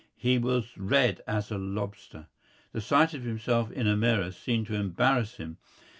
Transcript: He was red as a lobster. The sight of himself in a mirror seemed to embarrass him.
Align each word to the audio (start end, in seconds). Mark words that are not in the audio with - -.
He 0.17 0.39
was 0.39 0.75
red 0.79 1.21
as 1.27 1.51
a 1.51 1.59
lobster. 1.59 2.25
The 2.71 2.81
sight 2.81 3.13
of 3.13 3.21
himself 3.21 3.69
in 3.69 3.85
a 3.85 3.95
mirror 3.95 4.31
seemed 4.31 4.65
to 4.65 4.73
embarrass 4.73 5.35
him. 5.35 5.57